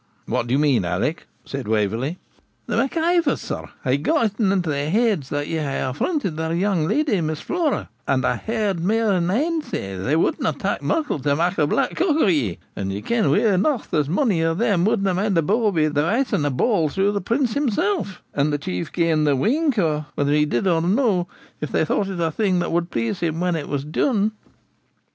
'What 0.25 0.47
do 0.47 0.53
you 0.55 0.57
mean, 0.57 0.83
Alick?' 0.83 1.27
said 1.45 1.67
Waverley. 1.67 2.17
'The 2.65 2.75
Mac 2.75 2.97
Ivors, 2.97 3.39
sir, 3.39 3.65
hae 3.83 3.97
gotten 3.97 4.49
it 4.49 4.53
into 4.55 4.69
their 4.71 4.89
heads 4.89 5.29
that 5.29 5.45
ye 5.47 5.57
hae 5.57 5.79
affronted 5.79 6.37
their 6.37 6.55
young 6.55 6.87
leddy, 6.87 7.21
Miss 7.21 7.39
Flora; 7.39 7.87
and 8.07 8.25
I 8.25 8.37
hae 8.37 8.55
heard 8.55 8.79
mae 8.79 9.01
than 9.03 9.29
ane 9.29 9.61
say, 9.61 9.95
they 9.95 10.15
wadna 10.15 10.53
tak 10.53 10.81
muckle 10.81 11.19
to 11.19 11.35
mak 11.35 11.59
a 11.59 11.67
black 11.67 11.97
cock 11.97 12.15
o' 12.17 12.25
ye; 12.25 12.57
and 12.75 12.91
ye 12.91 13.03
ken 13.03 13.29
weel 13.29 13.51
eneugh 13.53 13.91
there's 13.91 14.09
mony 14.09 14.41
o' 14.43 14.55
them 14.55 14.85
wadna 14.85 15.13
mind 15.13 15.37
a 15.37 15.43
bawbee 15.43 15.85
the 15.87 16.01
weising 16.01 16.45
a 16.45 16.49
ball 16.49 16.89
through 16.89 17.11
the 17.11 17.21
Prince 17.21 17.53
himsell, 17.53 18.07
an 18.33 18.49
the 18.49 18.57
Chief 18.57 18.91
gae 18.91 19.11
them 19.11 19.25
the 19.25 19.35
wink, 19.35 19.77
or 19.77 20.07
whether 20.15 20.33
he 20.33 20.45
did 20.45 20.65
or 20.65 20.81
no, 20.81 21.27
if 21.59 21.71
they 21.71 21.85
thought 21.85 22.07
it 22.09 22.19
a 22.19 22.31
thing 22.31 22.57
that 22.57 22.71
would 22.71 22.89
please 22.89 23.19
him 23.19 23.39
when 23.39 23.55
it 23.55 23.69
was 23.69 23.83
dune.' 23.85 24.31